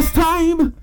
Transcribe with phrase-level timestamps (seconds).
[0.00, 0.74] Last time.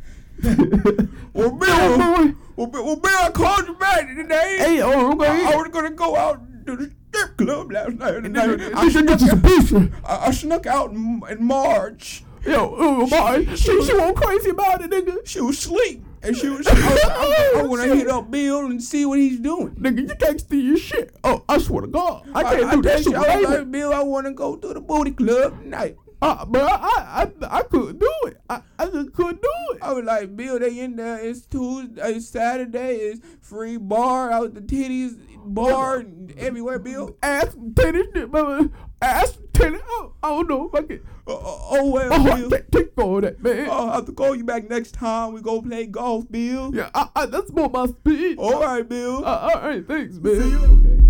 [1.34, 4.58] Well, Bill, well, Bill, well, Bill, I called you back today.
[4.58, 5.28] Hey, oh, okay.
[5.28, 8.16] I, I was gonna go out to the strip club last night.
[8.26, 9.90] And I, I, You should get you some pizza.
[10.04, 12.24] I, I snuck out in, in March.
[12.44, 13.56] Yo, oh, oh boy.
[13.56, 15.28] She, she went crazy about it, nigga.
[15.28, 16.04] She was asleep.
[16.24, 19.20] And she was, I, I, I, oh, want to hit up Bill and see what
[19.20, 19.76] he's doing.
[19.76, 21.16] Nigga, you can't steal your shit.
[21.24, 22.28] Oh, I swear to God.
[22.34, 24.82] I can't I, do that shit I like, Bill, I want to go to the
[24.82, 25.98] booty club tonight.
[26.20, 28.38] Uh, bro, I, I, I couldn't do it.
[28.50, 29.82] I, I just couldn't do it.
[29.84, 31.20] I was like, Bill, they in there.
[31.20, 32.96] It's Tuesday, it's Saturday.
[32.96, 36.04] It's free bar out the titties bar
[36.38, 37.16] everywhere, Bill.
[37.22, 38.70] Ass, mama.
[39.00, 39.78] Ass, titty.
[39.88, 41.02] Oh, I don't know if I can.
[41.28, 42.62] Uh, uh, oh well, Oh, Bill.
[42.72, 43.70] take, all that, man.
[43.70, 46.74] I'll have to call you back next time we go play golf, Bill.
[46.74, 48.40] yeah, I, I, that's more my speed.
[48.40, 49.24] All right, Bill.
[49.24, 50.42] Uh, all right, thanks, man.
[50.42, 50.58] See you.
[50.58, 51.07] Okay.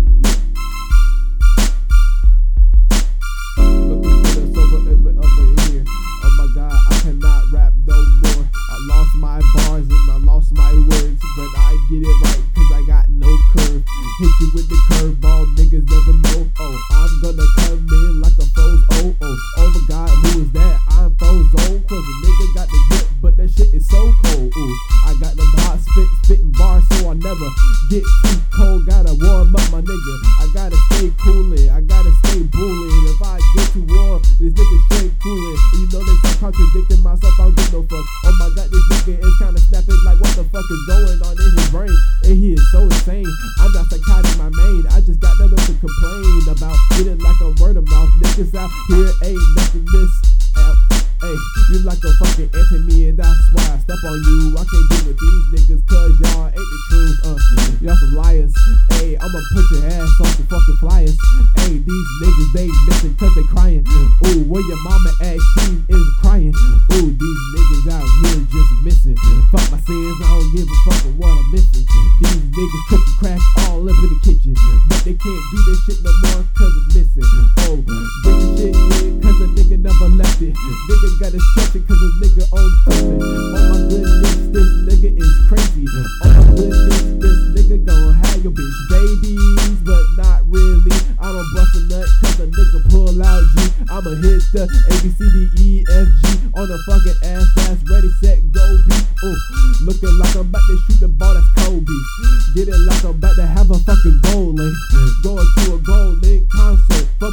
[27.28, 27.50] Never
[27.92, 28.86] get too cold.
[28.88, 30.14] Gotta warm up my nigga.
[30.40, 33.04] I gotta stay coolin', I gotta stay bullin'.
[33.04, 35.58] If I get too warm, this nigga straight coolin'.
[35.76, 38.06] You know that I'm contradicting myself, I don't give no fuck.
[38.24, 41.34] Oh my god, this nigga is kinda snapping like what the fuck is going on
[41.36, 41.96] in his brain?
[42.24, 43.28] And he is so insane.
[43.60, 44.88] I'm not psychotic, my main.
[44.88, 46.76] I just got nothing to complain about.
[46.96, 48.08] Getting like a word of mouth.
[48.24, 50.12] Niggas out here ain't nothing this
[50.56, 50.76] out.
[51.20, 51.34] Hey,
[51.74, 54.54] you like a fucking anti-me and that's why I step on you.
[54.54, 55.47] I can't deal with these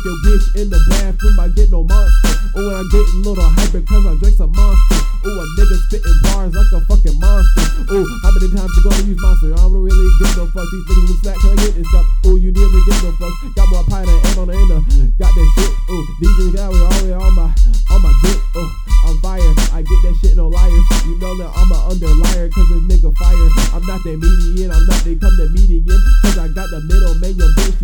[0.06, 2.30] Fucking bitch in the bathroom, I get no monster.
[2.62, 5.02] Ooh, and I get a little hyper cause I drink some monster.
[5.26, 7.66] Ooh, a nigga spitting bars like a fucking monster.
[7.90, 9.50] Ooh, how many times you gonna use monster?
[9.58, 10.70] I don't really give no fucks.
[10.70, 12.06] These niggas will slack till I get this up.
[12.30, 13.50] Ooh, you never give no fucks.
[13.58, 14.82] Got more pie than aim on the inner.
[15.18, 15.74] Got that shit.
[15.90, 17.50] Ooh, these niggas got all the on my
[17.90, 18.38] on my dick.
[18.62, 18.70] Ooh,
[19.10, 19.52] I'm fire.
[19.74, 20.86] I get that shit no liars.
[21.10, 23.50] You know that I'm a under liar cause this nigga fire.
[23.74, 24.70] I'm not that median.
[24.70, 25.98] I'm not they come the median.
[26.22, 27.34] Cause I got the middle man.
[27.42, 27.82] Your bitch,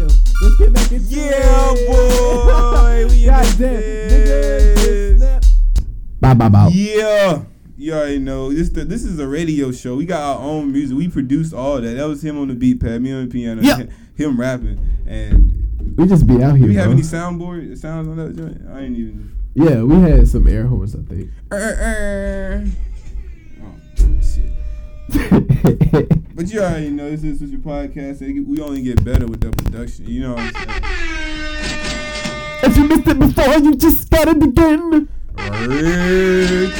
[0.00, 0.18] Goddamn.
[0.42, 1.86] Let's get back into Yeah, it.
[1.88, 3.06] boy.
[3.14, 3.58] We in Goddamn.
[3.58, 5.44] this Nigga, snap.
[6.20, 6.68] Bye, bye, bye.
[6.72, 7.42] Yeah.
[7.76, 8.70] You already know this.
[8.70, 9.96] The, this is a radio show.
[9.96, 10.96] We got our own music.
[10.96, 11.94] We produced all that.
[11.96, 13.76] That was him on the beat pad, me on the piano, Yeah.
[13.78, 14.78] him, him rapping.
[15.06, 16.92] And We just be out here, do we have bro.
[16.92, 18.62] any soundboard sounds on that joint?
[18.72, 19.32] I ain't even.
[19.54, 21.30] Yeah, we had some air horns, I think.
[21.50, 22.64] Uh, uh.
[23.62, 24.50] Oh shit.
[26.36, 28.20] But you already know this is your podcast.
[28.20, 30.06] and We only get better with the production.
[30.08, 30.82] You know what I'm saying?
[32.64, 35.08] if you missed it before, you just got it again.
[35.36, 36.72] Rick.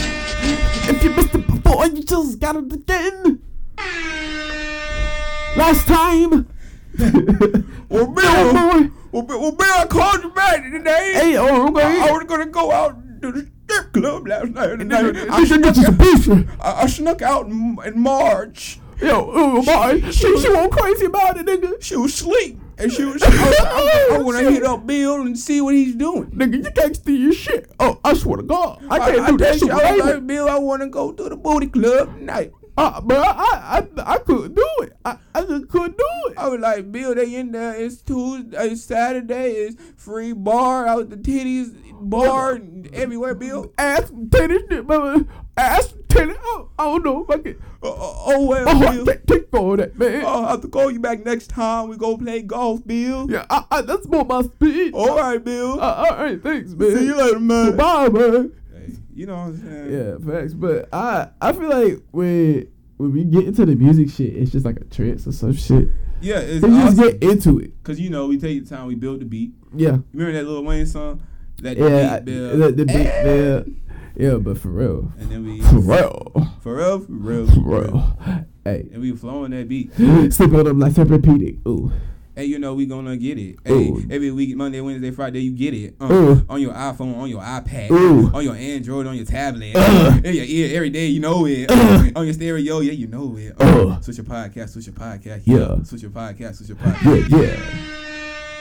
[0.86, 3.40] If you missed it before, you just got it again.
[5.56, 6.48] Last time.
[7.88, 8.52] Well, Bill, Oh,
[8.82, 8.90] boy.
[9.12, 11.12] well, Bill, well, Bill, I called you back today.
[11.14, 12.00] Hey, oh, okay.
[12.00, 14.80] I, was gonna go out to the strip club last night.
[14.80, 16.46] And I, I, You should get you some pizza.
[16.60, 18.80] I, I snuck out in, in March.
[19.00, 20.10] Yo, oh, boy.
[20.12, 21.82] She, she went crazy about it, nigga.
[21.82, 23.22] She was asleep, and she was.
[23.24, 26.26] I, I, I, oh, want to hit up Bill and see what he's doing.
[26.30, 27.72] Nigga, you can't steal your shit.
[27.80, 28.84] Oh, I swear to God.
[28.88, 31.12] I can't I, do that text shit I was like, Bill, I want to go
[31.12, 32.52] to the booty club tonight.
[32.76, 34.94] Uh, bro, I, I, I couldn't do it.
[35.04, 36.36] I, I just couldn't do it.
[36.36, 37.74] I was like, Bill, they in there.
[37.74, 39.52] It's Tuesday, it's Saturday.
[39.52, 43.34] It's free bar out the titties bar and everywhere.
[43.34, 43.72] Bill.
[43.78, 45.24] Ass, mama.
[45.56, 46.34] Ass, titty.
[46.42, 47.62] Oh, I don't know if I can.
[47.80, 47.94] Uh, uh,
[48.26, 49.06] oh well, Oh, Bill.
[49.06, 50.24] take, take all that, man.
[50.26, 53.30] I'll have to call you back next time we go play golf, Bill.
[53.30, 54.94] yeah, I, I, that's more my speed.
[54.94, 55.80] All right, Bill.
[55.80, 56.96] Uh, all right, thanks, man.
[56.96, 57.76] See you later, man.
[57.76, 58.52] Bye, man.
[59.14, 59.92] You know what I'm saying?
[59.92, 60.54] Yeah, facts.
[60.54, 64.64] But I, I feel like when when we get into the music shit, it's just
[64.66, 65.88] like a trance or some shit.
[66.20, 67.72] Yeah, it's So you just get into it.
[67.84, 69.52] Cause you know we take the time, we build the beat.
[69.74, 69.98] Yeah.
[70.12, 71.22] Remember that Lil Wayne song?
[71.58, 72.18] That Yeah.
[72.20, 73.62] beat build, The, the beat, yeah.
[74.16, 75.12] Yeah, but for real.
[75.18, 76.32] and then we For real.
[76.60, 78.16] for real, for real, For real.
[78.64, 78.88] Hey.
[78.92, 79.92] and we flowing that beat.
[80.32, 81.66] Sleep on them like Tempur-Pedic.
[81.68, 81.92] Ooh.
[82.36, 83.56] Hey, you know we gonna get it.
[83.64, 84.02] Hey, Ooh.
[84.10, 85.94] every week, Monday, Wednesday, Friday, you get it.
[86.02, 86.44] Ooh.
[86.48, 88.28] on your iPhone, on your iPad, Ooh.
[88.34, 90.18] on your Android, on your tablet, Uh.
[90.24, 91.06] in your ear every day.
[91.06, 91.70] You know it.
[91.70, 92.10] Uh.
[92.16, 93.54] on your stereo, yeah, you know it.
[93.60, 94.00] Uh.
[94.00, 95.80] Switch your podcast, switch your podcast, Yeah.
[95.84, 97.30] Switch your podcast, switch your podcast.
[97.30, 98.00] Yeah, yeah.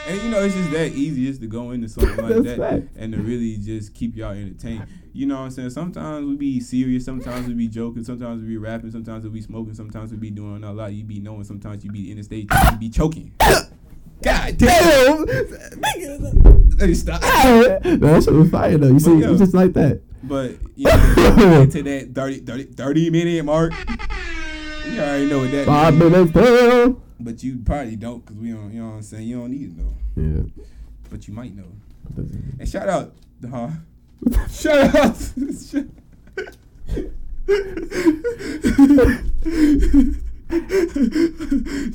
[0.06, 3.14] And you know, it's just that easy just to go into something like that and
[3.14, 4.86] to really just keep y'all entertained.
[5.14, 5.70] You know what I'm saying?
[5.70, 9.42] Sometimes we be serious, sometimes we be joking, sometimes we be rapping, sometimes we be
[9.42, 10.92] smoking, sometimes we be doing a lot.
[10.92, 13.34] You be knowing, sometimes you be in the stage, you be choking.
[14.24, 15.26] God damn!
[15.26, 17.22] Let me stop.
[17.22, 18.88] that shit was fire though.
[18.88, 19.32] You see, yeah.
[19.32, 20.02] it's just like that.
[20.24, 23.74] But you know, get to that 30, 30, 30 minute mark.
[24.86, 26.12] You already know what that Five means.
[26.12, 27.02] minutes down.
[27.20, 29.28] But you probably don't because we don't, you know what I'm saying?
[29.28, 29.94] You don't need to know.
[30.16, 30.64] Yeah.
[31.10, 31.64] But you might know.
[32.60, 33.14] And shout out,
[33.50, 33.70] huh?
[34.52, 35.18] shout out.
[35.58, 35.88] shout out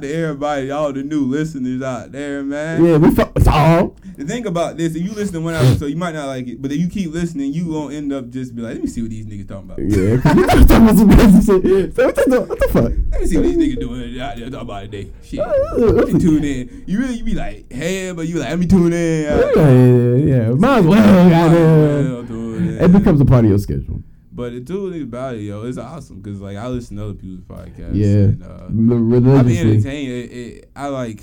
[0.00, 2.84] to everybody, all the new listeners out there, man.
[2.84, 3.96] Yeah, we fuck song.
[4.16, 6.60] The thing about this, if you listen to one episode, you might not like it,
[6.60, 9.02] but if you keep listening, you gonna end up just be like, let me see
[9.02, 9.78] what these niggas talking about.
[9.78, 10.14] Yeah,
[10.56, 11.94] we talking about some crazy shit.
[11.98, 12.92] So what the, what the fuck?
[13.12, 15.10] Let me see what these niggas doing out there talking about today.
[15.22, 15.40] Shit.
[15.40, 16.84] Uh, Let me tune in.
[16.86, 19.22] You really, you be like, hey, but you like, let me tune in.
[19.22, 20.50] Yeah, yeah, yeah.
[20.50, 22.12] Might as well, goddamn.
[22.12, 22.84] Well, tune in.
[22.84, 24.02] It becomes a part of your schedule.
[24.38, 27.14] But the two things about it, yo, it's awesome because like I listen to other
[27.14, 27.90] people's podcasts.
[27.94, 29.70] Yeah, And, uh, M- I be religiously.
[29.72, 30.12] entertained.
[30.12, 31.20] It, it, I like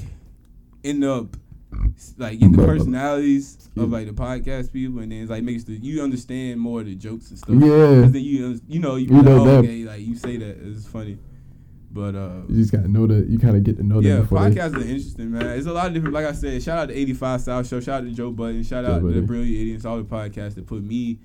[0.84, 1.38] end up
[2.18, 5.74] like getting the personalities of like the podcast people, and then it's like makes the
[5.74, 7.56] you understand more of the jokes and stuff.
[7.56, 8.04] Yeah.
[8.04, 10.58] 'Cause then you you know you, You like, know oh, okay, like you say that
[10.62, 11.18] it's funny,
[11.92, 12.42] but uh.
[12.50, 13.28] You just gotta know that.
[13.28, 15.58] You kind of get to know Yeah, them before they- podcasts are interesting, man.
[15.58, 16.14] It's a lot of different.
[16.14, 18.86] Like I said, shout out to 85 South Show, shout out to Joe Budden, shout
[18.86, 21.20] Joe out to the Brilliant Idiots, all the podcasts that put me,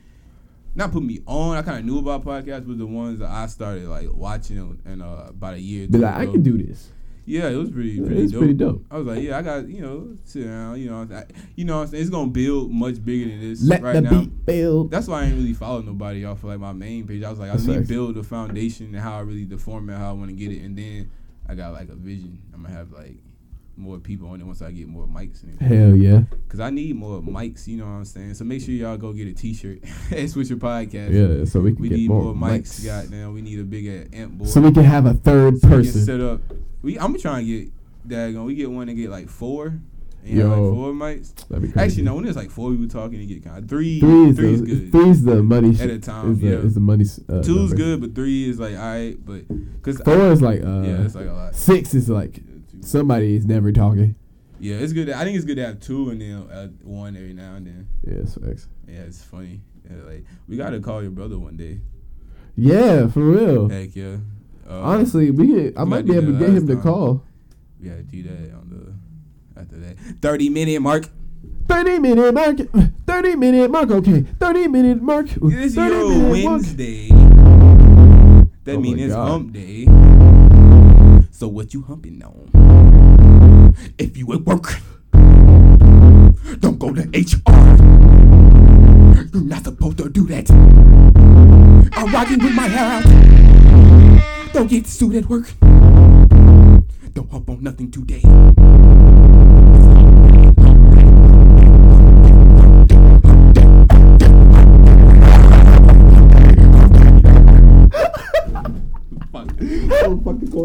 [0.75, 1.57] not put me on.
[1.57, 5.03] I kind of knew about podcasts, but the ones that I started like watching and
[5.03, 5.89] uh, about a year.
[5.89, 6.91] Be like, I can do this.
[7.27, 8.41] Yeah, it was pretty, pretty it's dope.
[8.41, 8.85] pretty dope.
[8.91, 11.25] I was like, yeah, I got you know sit down, you know, I,
[11.55, 12.01] you know, what I'm saying?
[12.01, 14.11] it's gonna build much bigger than this Let right the now.
[14.11, 14.91] beat build.
[14.91, 17.23] That's why I ain't really follow nobody off of like my main page.
[17.23, 20.11] I was like, I to build a foundation and how I really the format, how
[20.11, 21.11] I want to get it, and then
[21.49, 22.41] I got like a vision.
[22.53, 23.17] I'm gonna have like
[23.81, 25.79] more people on it once I get more mics and everything.
[25.79, 26.23] Hell yeah.
[26.49, 28.35] Cause I need more mics, you know what I'm saying.
[28.35, 29.79] So make sure y'all go get a T-shirt
[30.11, 31.11] and switch your podcast.
[31.13, 32.81] Yeah, so we can we get need more, more, mics.
[32.81, 32.85] mics.
[32.85, 34.51] Goddamn, we need a bigger amp board.
[34.51, 36.05] So we can have a third So we person.
[36.05, 36.41] set up.
[36.83, 37.73] We I'm trying to get
[38.09, 38.45] daggone.
[38.45, 39.81] We get one and get like four.
[40.23, 40.49] And Yo.
[40.49, 41.35] like four mics.
[41.49, 41.81] That'd be crazy.
[41.93, 42.15] Actually, no.
[42.17, 44.01] When there's like four people talking, you get kind of three.
[44.01, 44.93] Three is, three is the, good.
[44.93, 45.71] Three's the money.
[45.71, 45.91] At shit.
[45.93, 46.53] a time, Is the, yeah.
[46.57, 47.05] is the money.
[47.27, 47.77] Uh, Two's number.
[47.77, 49.17] good, but three is like alright.
[49.25, 49.45] But
[49.83, 50.61] cause Four I, is like.
[50.63, 51.55] Uh, yeah, it's like a lot.
[51.55, 52.43] Six is like.
[52.83, 54.15] Somebody is never talking.
[54.59, 55.07] Yeah, it's good.
[55.07, 57.67] to- I think it's good to have two and then uh, one every now and
[57.67, 57.89] then.
[58.07, 58.69] Yeah, it's facts.
[58.87, 59.61] Yeah, it's funny.
[59.89, 61.81] Yeah, like we gotta call your brother one day.
[62.57, 63.69] Yeah, for real.
[63.69, 64.17] Heck yeah.
[64.69, 67.25] Uh, Honestly, we could, I might be able to get him last to call.
[67.81, 68.69] we gotta do that on
[69.55, 71.07] the after that thirty minute mark.
[71.69, 72.57] 30 minute mark.
[73.07, 73.91] 30 minute mark.
[73.91, 74.23] Okay.
[74.23, 75.27] 30 minute mark.
[75.29, 76.53] This 30 your minute mark.
[76.61, 77.09] Wednesday.
[78.65, 79.85] That Oh mean my it's hump day.
[81.31, 82.51] So what you humping on?
[83.99, 84.77] If you at work,
[86.61, 87.41] don't go to HR.
[89.33, 90.51] You're not supposed to do that.
[91.93, 94.53] I'm rocking with my hair out.
[94.53, 95.53] Don't get sued at work.
[95.61, 98.23] Don't hop on nothing today.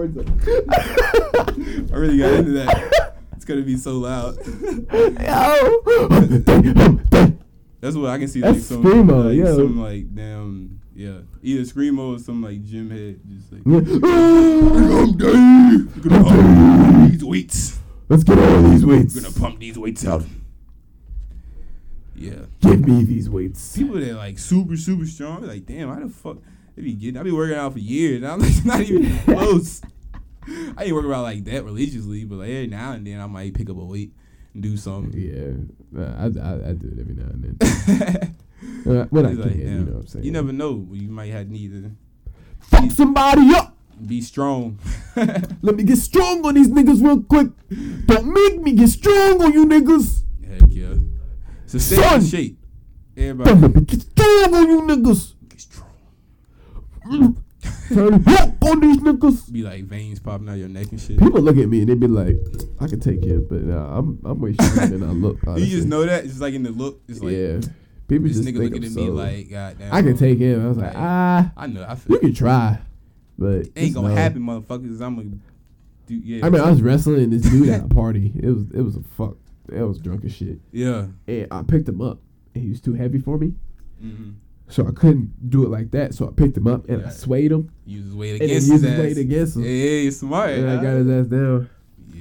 [0.05, 0.23] The.
[1.93, 3.04] I really got into that.
[3.45, 4.37] It's gonna be so loud.
[4.37, 4.43] Yo.
[7.79, 8.41] That's what I can see.
[8.41, 9.53] Like some, screamo, like, yeah.
[9.53, 13.81] some like damn, yeah, either screamo or some like gym head, just like Yeah.
[15.13, 17.77] We're gonna pump these weights.
[18.09, 19.19] Let's get all these We're weights.
[19.19, 20.23] gonna pump these weights out.
[22.15, 23.77] Yeah, Give me these weights.
[23.77, 26.37] people that like super super strong, like damn, how the fuck
[26.75, 27.17] they be getting?
[27.19, 29.81] I be working out for years, and I'm like not even close.
[30.77, 33.53] I ain't working out like that religiously, but like every now and then I might
[33.53, 34.11] pick up a weight
[34.53, 35.13] and do something.
[35.19, 38.35] Yeah, I, I, I do it every now and then.
[38.87, 40.25] Uh, when I can, like, you know what I'm saying.
[40.25, 40.87] You never know.
[40.91, 41.91] You might have need to
[42.59, 43.75] fuck somebody up.
[44.07, 44.79] be strong.
[45.15, 47.49] Let me get strong on these niggas real quick.
[48.05, 50.23] Don't make me get strong on you niggas.
[50.47, 50.95] Heck yeah.
[51.65, 52.21] So stay Son!
[52.21, 52.57] in shape.
[53.15, 55.33] Don't Everybody let me get strong on you niggas.
[57.93, 59.51] Turn whoop on these niggas.
[59.51, 61.19] Be like veins popping out your neck and shit.
[61.19, 62.35] People look at me and they be like,
[62.79, 65.39] I can take it, but nah, I'm I'm way stronger than I look.
[65.57, 67.01] You just know that it's just like in the look.
[67.07, 67.59] It's like yeah.
[68.07, 69.93] People this just nigga looking at me so- like, goddamn.
[69.93, 70.63] I can take him.
[70.63, 71.85] I was like, ah, I know.
[71.87, 72.15] I feel.
[72.15, 72.79] you can try,
[73.37, 74.15] but It ain't gonna know.
[74.15, 75.01] happen, motherfuckers.
[75.01, 75.29] I'm gonna
[76.07, 76.15] do.
[76.15, 76.45] Yeah.
[76.45, 78.31] I mean, I was wrestling this dude at a party.
[78.35, 79.37] It was it was a fuck.
[79.71, 80.59] It was drunk as shit.
[80.71, 81.07] yeah.
[81.27, 82.19] And I picked him up,
[82.53, 83.53] and he was too heavy for me,
[84.03, 84.31] Mm-hmm.
[84.67, 86.13] So I couldn't do it like that.
[86.15, 88.99] So I picked him up and I swayed him, Use his weight against used his
[88.99, 89.63] weight against him.
[89.63, 90.49] Yeah, yeah, you're smart.
[90.51, 91.69] And I got his ass down.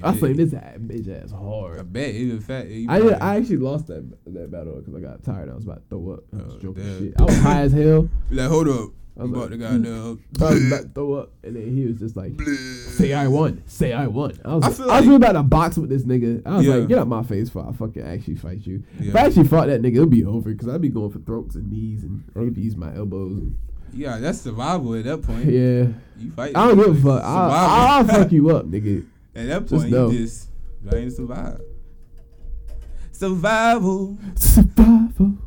[0.02, 0.18] I Yeah.
[0.18, 1.78] slayed his ass, bitch ass hard.
[1.78, 2.68] I bet even fat.
[2.68, 5.48] you I probably- I actually lost that that battle because I got tired.
[5.48, 6.24] I was about to throw up.
[6.32, 7.14] I was Oh, shit.
[7.18, 8.08] I was high as hell.
[8.30, 8.90] Like, hold up.
[9.16, 9.83] I'm I'm about like, to hmm.
[9.85, 10.25] goddamn.
[10.40, 13.62] I was about to throw up, and then he was just like, "Say I won.
[13.66, 15.88] Say I won." I was, I like, feel I was like- about to box with
[15.90, 16.42] this nigga.
[16.44, 16.75] I was Yeah.
[16.75, 19.26] like, "Get out my face, for I fucking actually fight you." If I Yeah.
[19.26, 22.02] actually fought that nigga, it'd be over because I'd be going for throats and knees
[22.02, 23.40] and I'd my elbows.
[23.92, 25.44] yeah, that's survival at that point.
[25.44, 25.87] Yeah,
[26.18, 26.56] You fight.
[26.56, 27.23] I don't give a fuck.
[27.23, 28.23] I'll, I'll Survival.
[28.25, 29.06] fuck you up, nigga.
[29.37, 30.11] At that point, know.
[30.11, 30.49] you just
[30.88, 31.61] trying to survive.
[33.12, 34.18] Survival.
[34.35, 35.38] Survival.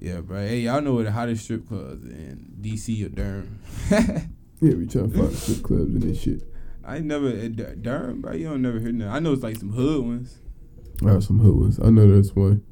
[0.00, 0.38] Yeah, bro.
[0.46, 3.58] Hey, y'all know where the hottest strip clubs in DC or Durham.
[4.60, 6.42] Yeah, we trying to find strip clubs and this shit.
[6.84, 8.32] I ain't never at Durham, bro.
[8.32, 9.12] You don't never hear nothing.
[9.12, 10.38] I know it's like some hood ones.
[11.06, 11.78] I have some hood ones.
[11.78, 12.64] I know there's one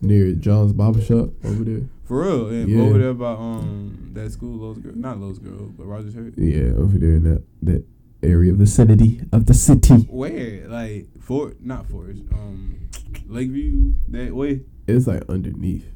[0.00, 1.82] near John's Barber Shop over there.
[2.04, 2.46] For real.
[2.48, 2.80] And Yeah.
[2.80, 4.96] over there by um that school, Lowes Grove.
[4.96, 6.32] Not Lowes Grove, but Rogers-Herr.
[6.38, 7.84] Yeah, over there in that that
[8.22, 9.94] area vicinity of the city.
[10.08, 10.66] Where?
[10.66, 12.22] Like Fort not Forest.
[12.32, 12.88] Um
[13.28, 14.62] Lakeview, that way.
[14.88, 15.86] It's like underneath.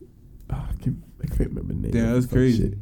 [0.50, 2.06] Ah, I can't, I can't remember the name.
[2.06, 2.70] Of that's crazy.
[2.70, 2.78] shit.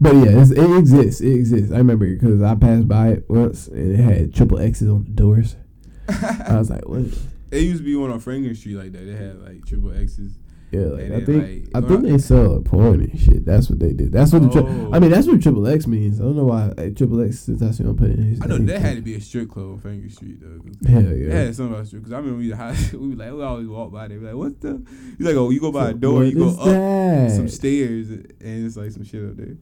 [0.00, 1.20] But yeah, it's, it exists.
[1.20, 1.72] It exists.
[1.72, 5.10] I remember because I passed by it once and it had triple X's on the
[5.10, 5.56] doors.
[6.08, 7.04] I was like, what?
[7.50, 9.06] It used to be one on Franklin Street like that.
[9.06, 10.38] They had like triple X's.
[10.74, 11.42] Yeah, like, I think
[11.74, 13.44] like, I think they sell porn and shit.
[13.44, 14.08] That's what they do.
[14.08, 14.90] That's what the tri- Oh.
[14.92, 15.10] I mean.
[15.10, 16.20] That's what triple X means.
[16.20, 18.80] I don't know why triple X since I see him put it I know that
[18.80, 20.58] had to be a strip club on Franklin Street though.
[20.60, 21.34] 'cause Hell It yeah.
[21.34, 23.92] had something about strip because I remember we, high, we were like we always walk
[23.92, 24.18] by there.
[24.18, 24.82] Like what the?
[25.18, 27.30] You like oh you go by a door, you go up that?
[27.30, 29.56] some stairs and it's like some shit up there.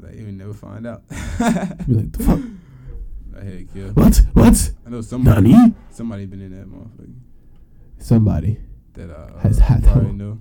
[0.00, 1.06] Like you never find out.
[1.08, 1.14] Be
[1.94, 2.40] like, the fuck?
[3.40, 3.88] I heck yeah.
[3.90, 4.20] What?
[4.32, 4.70] What?
[4.86, 5.74] I know somebody Nani?
[5.90, 7.12] somebody been in that motherfucker
[7.98, 8.58] Somebody.
[8.98, 10.12] That uh Has had hope.
[10.14, 10.38] know.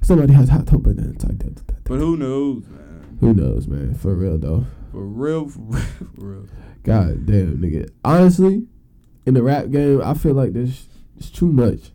[0.00, 1.84] Somebody has hot top and it's like that.
[1.84, 3.16] But who knows, man?
[3.20, 3.94] Who knows, man?
[3.94, 4.66] For real though.
[4.92, 5.80] For real, for real,
[6.14, 6.46] for real.
[6.84, 7.90] God damn, nigga.
[8.04, 8.66] Honestly,
[9.26, 11.90] in the rap game, I feel like there's it's too much.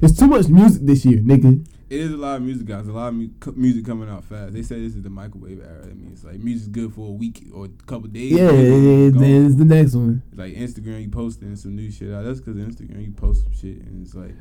[0.00, 1.66] There's too much music this year, nigga.
[1.90, 2.88] It is a lot of music, guys.
[2.88, 4.52] A lot of mu- music coming out fast.
[4.52, 5.82] They say this is the microwave era.
[5.82, 8.32] That means like music's good for a week or a couple days.
[8.32, 10.22] Yeah, and then it's then it's the next one.
[10.34, 12.24] like Instagram, you posting some new shit out.
[12.24, 14.34] That's because Instagram, you post some shit, and it's like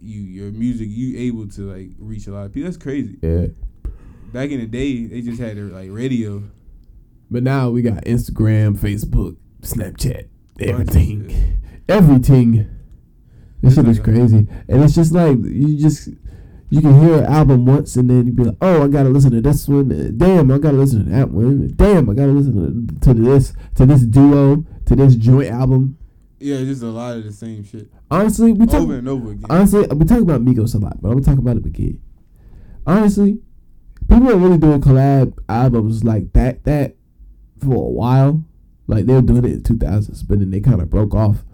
[0.00, 2.68] you your music, you able to like reach a lot of people.
[2.68, 3.16] That's crazy.
[3.22, 3.46] Yeah.
[4.32, 6.42] Back in the day, they just had their like radio.
[7.30, 10.28] But now we got Instagram, Facebook, Snapchat,
[10.60, 11.60] everything.
[11.88, 12.68] Everything.
[13.62, 14.46] This shit is crazy.
[14.68, 16.08] And it's just like you just
[16.68, 19.30] you can hear an album once and then you be like, Oh, I gotta listen
[19.32, 20.16] to this one.
[20.16, 21.72] Damn, I gotta listen to that one.
[21.76, 25.98] Damn, I gotta listen to, to this to this duo, to this joint album.
[26.38, 29.46] Yeah, just a lot of the same shit Honestly, we talk over and over again.
[29.50, 32.00] Honestly, we talk about Migos a lot, but I'm gonna talk about it again.
[32.86, 33.40] Honestly,
[34.08, 36.96] people are really doing collab albums like that that
[37.60, 38.44] for a while.
[38.86, 41.44] Like they were doing it in 2000s, but then they kind of broke off,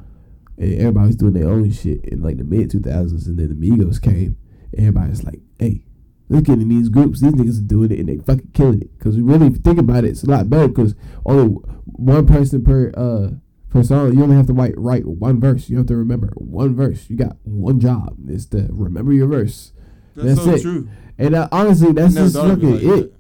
[0.58, 3.54] and everybody was doing their own shit in like the mid 2000s, and then the
[3.54, 4.36] Migos came.
[4.72, 5.84] And everybody's like, "Hey,
[6.28, 7.22] let's get in these groups.
[7.22, 9.78] These niggas are doing it, and they fucking killing it." Because really, if you think
[9.78, 13.30] about it, it's a lot better because only one person per uh
[13.72, 14.14] per song.
[14.14, 15.68] You only have to write write one verse.
[15.68, 17.08] You have to remember one verse.
[17.08, 18.16] You got one job.
[18.28, 19.72] It's to remember your verse.
[20.14, 20.62] That's, that's so it.
[20.62, 20.88] true.
[21.18, 23.14] And uh, honestly, that's just fucking it like it.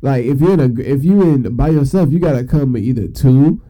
[0.00, 3.08] Like if you're in a if you in by yourself, you gotta come with either
[3.08, 3.62] two,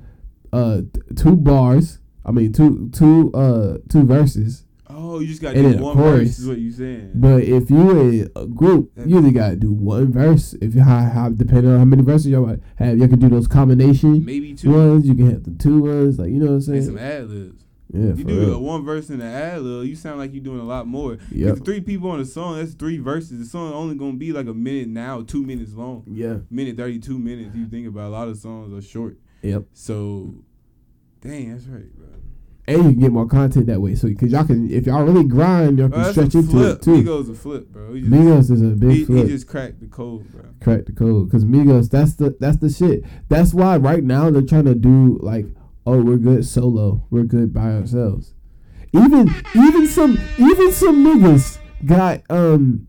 [0.53, 0.83] uh,
[1.15, 1.99] two bars.
[2.25, 4.64] I mean two two uh two verses.
[4.97, 6.21] Oh, you just got And do one chorus.
[6.29, 6.39] verse.
[6.39, 7.11] Is what you saying?
[7.15, 10.55] But if you in a group, you either gotta do one verse.
[10.55, 13.47] If you how, how depending on how many verses y'all have, you can do those
[13.49, 14.71] combination Maybe two.
[14.71, 15.07] ones.
[15.07, 16.19] You can have the two ones.
[16.19, 16.99] Like you know what I'm And some saying?
[16.99, 17.65] ad libs.
[17.93, 18.55] Yeah, You do real.
[18.55, 21.19] a one verse in the ad lib, you sound like you're doing a lot more.
[21.31, 21.59] Yep.
[21.59, 23.39] If three people on a song, that's three verses.
[23.39, 26.03] The song only gonna be like a minute now, two minutes long.
[26.11, 26.39] Yeah.
[26.51, 27.55] Minute thirty two minutes.
[27.55, 29.19] You think about it, a lot of songs are short.
[29.43, 29.65] Yep.
[29.75, 30.35] So,
[31.21, 32.07] dang, that's right, bro.
[32.67, 33.95] And you can get more content that way.
[33.95, 36.77] So because y'all can, if y'all really grind, y'all can stretch a into flip.
[36.79, 37.03] it too.
[37.03, 37.95] Migos a flip, bro.
[37.95, 40.45] Just, Migos is a big he, he just cracked the code, bro.
[40.63, 43.05] crack the code because Migos that's the that's the shit.
[43.29, 45.45] That's why right now they're trying to do like,
[45.85, 48.33] oh, we're good solo, we're good by ourselves.
[48.95, 52.89] Even even some even some niggas got um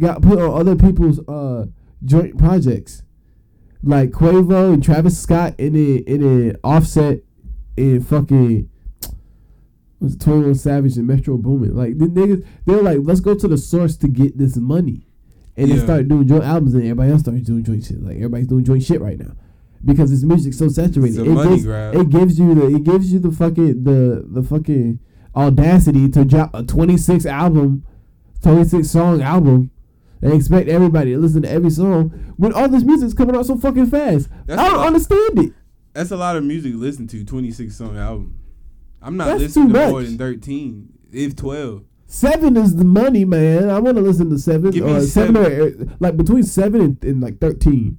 [0.00, 1.66] got put on other people's uh
[2.04, 3.04] joint projects.
[3.84, 7.20] like Quavo and Travis Scott in then in then Offset
[7.76, 8.70] in fucking
[10.04, 11.74] was Twenty One Savage and Metro Boomin.
[11.76, 15.06] Like the niggas, they're like, let's go to the source to get this money,
[15.56, 15.84] and they Yeah.
[15.84, 18.02] started doing joint albums, and everybody else started doing joint shit.
[18.02, 19.32] Like everybody's doing joint shit right now
[19.84, 21.26] because this music's so saturated.
[21.26, 25.00] It, gives, it gives you the it gives you the fucking the the fucking
[25.34, 27.84] audacity to drop a twenty six album,
[28.42, 29.70] twenty six song album.
[30.22, 32.08] And expect everybody to listen to every song
[32.38, 34.30] when all this music's coming out so fucking fast.
[34.46, 35.52] That's I don't understand it.
[35.92, 37.24] That's a lot of music to listen to.
[37.26, 38.34] Twenty six song album.
[39.04, 40.88] I'm not That's listening to more than thirteen.
[41.12, 41.84] If twelve.
[42.06, 43.68] Seven is the money, man.
[43.68, 45.70] I want to listen to seven Give me uh, or seven, or uh,
[46.00, 47.98] like between seven and, and like thirteen,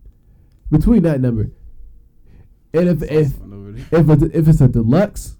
[0.71, 1.51] between that number.
[2.73, 3.99] And if if Fun over there.
[3.99, 5.37] if it's, if it's a deluxe,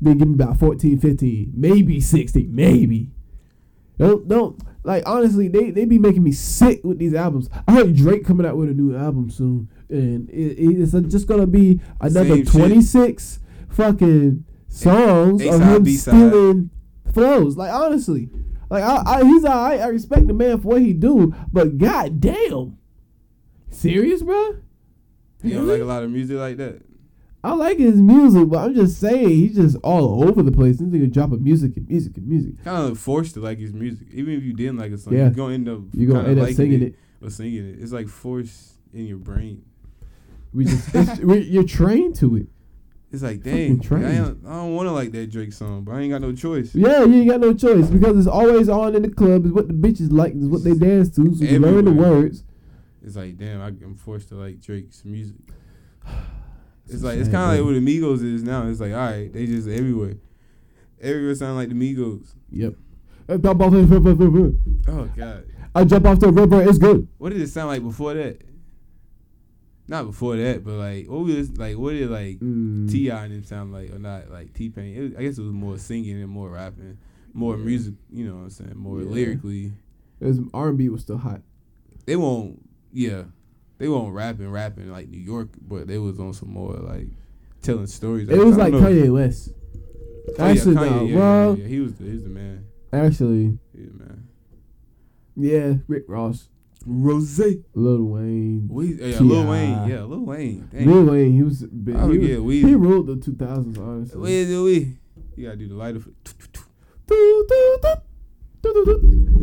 [0.00, 3.10] then give me about 14, 15, maybe sixty, maybe.
[3.98, 7.48] Don't don't like honestly, they they be making me sick with these albums.
[7.66, 11.46] I heard Drake coming out with a new album soon, and it, it's just gonna
[11.46, 14.44] be another twenty six fucking
[14.78, 16.10] songs of him B-side.
[16.14, 16.70] stealing
[17.12, 17.56] flows.
[17.56, 18.28] Like honestly,
[18.70, 19.80] like I, I he's alright.
[19.80, 22.78] I respect the man for what he do, but god damn,
[23.70, 24.56] serious, bro.
[25.42, 26.82] You don't like a lot of music like that.
[27.44, 30.78] I like his music, but I'm just saying he's just all over the place.
[30.78, 32.64] This nigga dropping music and music and music.
[32.64, 34.08] Kind of forced to like his music.
[34.12, 35.20] Even if you didn't like a song, Yeah.
[35.26, 36.94] you're gonna end up You gonna end up singing it.
[37.22, 37.76] or singing it.
[37.80, 39.62] It's like forced in your brain.
[40.52, 42.46] We just it's, we, you're trained to it.
[43.10, 43.80] It's like, dang.
[43.90, 46.32] I, ain't- I don't want to like that Drake song, but I ain't got no
[46.34, 46.74] choice.
[46.74, 49.46] Yeah, you ain't got no choice because it's always on in the club.
[49.46, 50.34] It's what the bitches like.
[50.34, 51.34] It's what they dance to.
[51.34, 52.44] So you learn the words.
[53.02, 55.36] It's like, damn, I, I'm forced to like Drake's music.
[56.84, 58.66] It's It's like it's kind of like what the Migos is now.
[58.66, 60.14] It's like, all right, they just everywhere.
[61.02, 62.32] Everywhere sound like the Migos.
[62.50, 62.74] Yep.
[63.28, 64.52] I jump off the river.
[64.88, 66.62] Oh God, I jump off the river.
[66.62, 67.06] It's good.
[67.18, 68.40] what did it sound like before that?
[69.90, 72.90] Not before that, but like what was like what did like Mm.
[72.90, 73.24] T.I.
[73.24, 75.14] and them sound like or not like T Pain?
[75.18, 76.98] I guess it was more singing and more rapping,
[77.32, 77.64] more Yeah.
[77.64, 77.94] music.
[78.12, 78.76] You know what I'm saying?
[78.76, 79.08] More Yeah.
[79.10, 79.72] lyrically.
[80.52, 81.40] R and B was still hot.
[82.04, 82.60] They won't.
[82.92, 83.24] Yeah,
[83.78, 87.06] they won't rapping rapping like New York, but they was on some more like
[87.62, 88.28] telling stories.
[88.28, 88.80] It was like know.
[88.82, 89.52] Kanye West.
[90.38, 91.04] Oh, yeah, Actually, Kanye, no.
[91.06, 91.68] yeah, well, yeah, yeah.
[91.68, 92.64] he was the, he was the man.
[92.92, 94.28] actually, He was the man.
[95.36, 95.74] yeah.
[95.86, 96.48] Rick Ross,
[96.86, 97.40] Rose.
[97.74, 99.88] Lil Wayne, We, yeah, Lil Wayne.
[99.88, 100.68] Yeah, Lil Wayne.
[100.72, 100.86] Dang.
[100.86, 101.32] Lil Wayne.
[101.32, 101.94] He was big.
[101.96, 102.68] He, was, Weezy.
[102.68, 103.78] he ruled the 2000s.
[103.78, 104.20] Honestly.
[104.20, 104.96] Where's the we?
[105.36, 106.00] You gotta do the lighter.
[106.00, 106.10] For,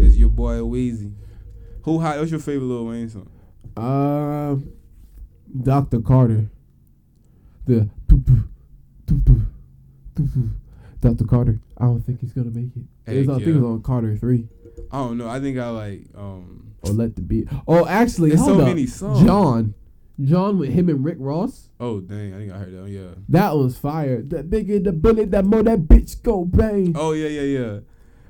[0.02, 1.14] it's your boy Weezy.
[1.84, 2.18] Who hot?
[2.20, 3.30] What's your favorite Lil Wayne song?
[3.78, 4.72] Um,
[5.62, 6.02] Dr.
[6.02, 6.50] Carter.
[7.66, 7.90] The.
[11.02, 11.26] Dr.
[11.26, 11.60] Carter.
[11.78, 12.84] I don't think he's gonna make it.
[13.12, 13.56] It's- I think yeah.
[13.56, 14.48] it's on Carter three
[14.92, 15.28] I don't know.
[15.28, 16.75] I think I like um.
[16.86, 17.48] Or Let the Beat.
[17.68, 18.68] Oh, actually, There's hold so up.
[18.68, 19.24] many songs.
[19.26, 19.74] John,
[20.22, 21.70] John with him and Rick Ross.
[21.80, 22.34] Oh dang!
[22.34, 22.90] I think I heard that.
[22.90, 23.16] Yeah.
[23.30, 24.22] That was fire.
[24.22, 26.94] That bigger the bullet, that more that bitch go bang.
[26.98, 27.80] Oh yeah, yeah, yeah.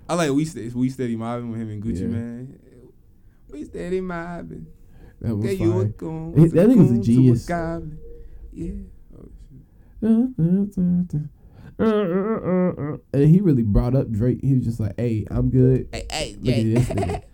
[0.09, 2.07] I like we steady, we steady mobbing with him and Gucci Yeah.
[2.07, 2.59] man.
[3.51, 4.67] We steady mobbing.
[5.21, 5.83] that was a fire.
[5.85, 6.33] goon.
[6.37, 7.45] He- that nigga's a genius.
[7.45, 7.97] goblin.
[8.51, 8.71] Yeah.
[10.03, 10.33] Oh.
[13.13, 14.39] And he really brought up Drake.
[14.41, 15.87] He was just like, "Hey, I'm good.
[15.91, 17.21] Hey, hey, Look at this nigga.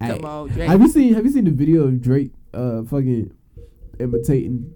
[0.00, 0.68] Hey, Come on, Drake.
[0.68, 3.32] Have you seen Have you seen the video of Drake uh fucking
[3.98, 4.74] imitating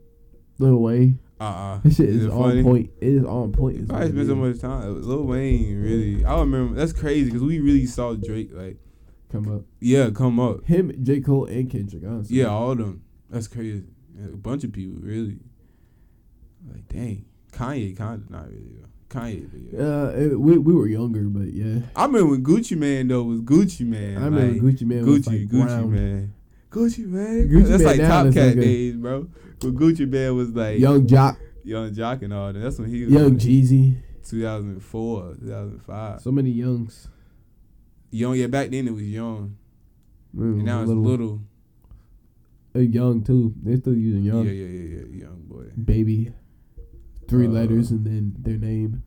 [0.58, 1.18] Lil Wayne?
[1.40, 1.80] Uh-uh.
[1.84, 2.90] This shit Is is, on point.
[3.00, 3.76] It is on point.
[3.78, 5.02] It's I spent so much time.
[5.02, 6.24] Lil Wayne really.
[6.24, 8.76] I remember that's crazy because we really saw Drake like
[9.30, 9.62] come up.
[9.80, 10.64] yeah come up.
[10.66, 12.02] Him, J Cole, and Kendrick.
[12.06, 12.36] Honestly.
[12.38, 13.02] Yeah, all of them.
[13.30, 13.84] That's crazy.
[14.16, 15.38] Yeah, a bunch of people really.
[16.68, 18.76] Like dang, Kanye kind of not really.
[18.80, 18.88] Though.
[19.08, 20.34] Kanye, but yeah.
[20.34, 21.80] Uh, we we were younger, but yeah.
[21.96, 24.16] I remember when Gucci Mane though was Gucci Mane.
[24.18, 25.92] I remember like, Gucci Mane Gucci, was like Gucci round.
[25.92, 26.34] Man.
[26.70, 27.48] Gucci Mane.
[27.48, 29.28] Gucci That's Man like Top Cat like days, bro.
[29.62, 32.58] When Gucci Mane was like Yung Joc, Yung Joc and all that.
[32.58, 33.96] That's when he was Young Jeezy.
[34.28, 36.20] 2004, 2005.
[36.20, 37.08] So many youngs.
[38.10, 39.56] Young, yeah, back then it was young.
[40.36, 41.40] Mm, And now it's little, little.
[42.76, 43.54] uh, young too.
[43.62, 44.44] They're still using young.
[44.44, 45.64] Yeah, yeah, yeah, yeah, young boy.
[45.82, 46.32] Baby.
[47.28, 49.02] Three Uh, letters and then their name.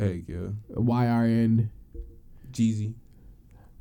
[0.00, 0.48] Heck yeah.
[0.70, 1.70] Y R N
[2.50, 2.94] Jeezy.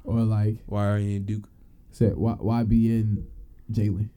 [0.03, 1.47] or like are you in Duke?
[1.91, 3.25] said Y Y B N
[3.71, 4.09] Jalen.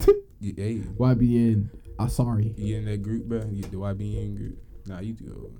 [0.40, 2.56] Yeah, Y B N Asari.
[2.58, 3.44] you in that group, bro?
[3.50, 4.58] You the YBN group.
[4.86, 5.56] Nah, you too old.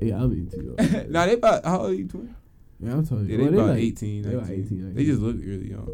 [0.00, 0.76] Yeah, I'm into you.
[0.78, 1.10] old.
[1.10, 2.34] nah, they about, how old are you, twin?
[2.78, 3.32] Yeah, I'm telling you.
[3.32, 4.38] Yeah, they Well, about like- 18, they 19.
[4.38, 5.88] about 18, They just look really young.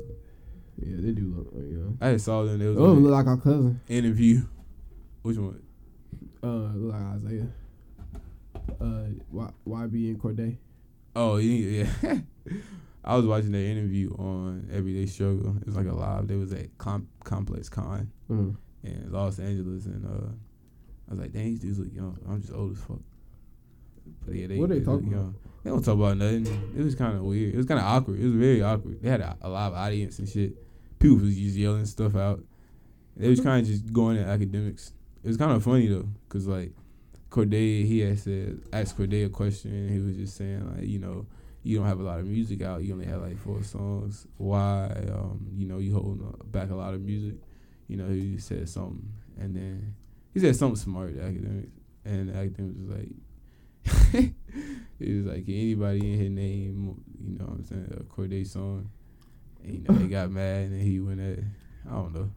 [0.76, 1.96] Yeah, they do look like, you.
[2.00, 2.58] I just saw them.
[2.58, 3.80] They was Oh, look like our cousin.
[3.88, 4.42] interview.
[5.22, 5.62] Which one?
[6.42, 7.48] Uh, like Isaiah.
[8.80, 10.56] Uh, Y YBN Cordae.
[11.16, 12.18] Oh yeah, yeah.
[13.04, 15.56] I was watching their interview on Everyday Struggle.
[15.60, 16.26] It was like a live.
[16.28, 18.56] They was at Com- Complex Con, Mm.
[18.84, 20.28] in Los Angeles, and uh,
[21.08, 22.18] I was like, dang, these dudes look young.
[22.28, 23.00] I'm just old as fuck.
[24.26, 25.34] But yeah, they, What they look talking about?
[25.64, 26.46] They don't talk about nothing.
[26.76, 27.54] It was kind of weird.
[27.54, 28.20] It was kind of awkward.
[28.20, 29.02] It was very awkward.
[29.02, 30.54] They had a, a live audience and shit.
[30.98, 32.42] People was just yelling stuff out.
[33.16, 34.92] They was kind of just going at Akademiks.
[35.22, 36.72] It was kind of funny though, cause like
[37.30, 39.88] Cordae, he had said asked Cordae a question.
[39.88, 41.26] He was just saying like, you know,
[41.62, 42.82] you don't have a lot of music out.
[42.82, 44.26] You only have like four songs.
[44.36, 47.34] Why, um, you know, you holding back a lot of music?
[47.86, 49.94] You know, he said something, and then
[50.32, 51.70] he said something smart to Akademiks,
[52.04, 54.32] and Akademiks was like,
[54.98, 58.90] he was like, anybody in his name, you know, what I'm saying, a Cordae song?
[59.62, 61.40] And you know, they got mad, and he went at,
[61.88, 62.30] I don't know.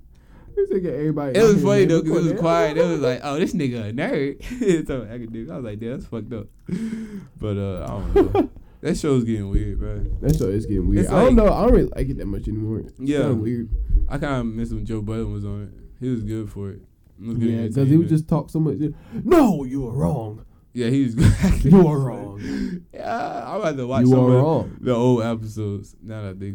[0.55, 1.37] This nigga, everybody.
[1.39, 2.77] It was funny though, cause it was quiet.
[2.77, 4.87] It was like, oh, this nigga a nerd.
[4.87, 5.49] so academic.
[5.49, 6.47] I was like, damn, that's fucked up.
[7.39, 8.49] But uh, I don't know.
[8.81, 9.99] that show's getting weird, bro.
[10.21, 11.05] That show is getting weird.
[11.05, 11.51] It's I don't know.
[11.51, 12.79] I don't really like it that much anymore.
[12.79, 13.29] It's Yeah.
[13.29, 13.69] weird.
[14.09, 15.69] I kind of miss when Joe Budden was on it.
[15.99, 16.81] He was good for it.
[17.21, 18.77] It was good Yeah, because he would just talk so much.
[19.23, 20.45] No, you were wrong.
[20.73, 21.63] yeah, he was good.
[21.65, 22.39] You are wrong.
[22.93, 24.77] Yeah, I'm about to watch You some of wrong.
[24.81, 26.51] the old episodes now that I think